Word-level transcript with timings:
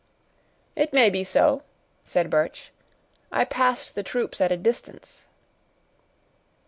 "It 0.75 0.93
may 0.93 1.11
be 1.11 1.23
so," 1.23 1.61
said 2.03 2.31
Birch; 2.31 2.71
"I 3.31 3.45
passed 3.45 3.93
the 3.93 4.01
troops 4.01 4.41
at 4.41 4.51
a 4.51 4.57
distance." 4.57 5.25